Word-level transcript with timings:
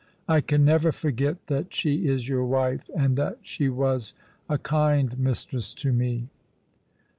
I 0.27 0.41
can 0.41 0.65
never 0.65 0.91
forget 0.91 1.45
that 1.45 1.75
she 1.75 2.07
is 2.07 2.27
your 2.27 2.43
wife, 2.43 2.89
and 2.97 3.15
that 3.17 3.37
she 3.43 3.69
was 3.69 4.15
a 4.49 4.57
kind 4.57 5.15
mistress 5.19 5.75
to 5.75 5.93
me." 5.93 6.27